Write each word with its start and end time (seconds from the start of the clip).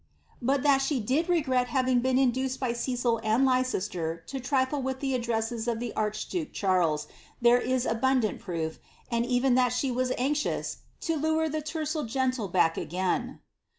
But 0.41 0.63
that 0.63 0.79
she 0.81 0.99
did 0.99 1.29
regret 1.29 1.67
having 1.67 1.99
been 1.99 2.17
induced 2.17 2.59
by 2.59 2.73
Cecil 2.73 3.19
and 3.23 3.45
Leicester 3.45 4.23
to 4.25 4.39
trifle 4.39 4.81
with 4.81 4.99
the 4.99 5.13
addresses 5.13 5.67
of 5.67 5.79
the 5.79 5.93
archduke 5.93 6.53
Charles, 6.53 7.07
there 7.39 7.59
is 7.61 7.85
abundant 7.85 8.39
proof, 8.39 8.79
and 9.11 9.27
even 9.27 9.53
that 9.53 9.73
she 9.73 9.91
was 9.91 10.09
anxioas 10.17 10.77
^ 10.77 10.77
to 11.01 11.15
lure 11.17 11.47
the 11.47 11.61
tercel 11.61 12.05
gen 12.05 12.31
til 12.31 12.47
back 12.47 12.77
again.'' 12.79 13.41